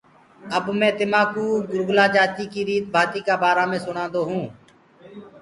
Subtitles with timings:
[0.57, 4.47] اب مي تمآڪوُ گُرگُلآ جآتيٚ ڪي ريت ڀآتيٚ ڪآ بآرآ مي سُڻاندو هونٚ۔